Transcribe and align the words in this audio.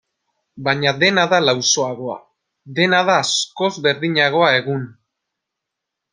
Baina 0.67 0.93
dena 1.03 1.25
da 1.33 1.41
lausoagoa, 1.43 2.15
dena 2.79 3.03
da 3.11 3.19
askoz 3.27 3.71
berdinagoa 3.85 4.51
egun. 4.63 4.91